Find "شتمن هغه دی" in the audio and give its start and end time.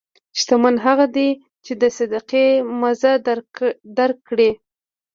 0.39-1.29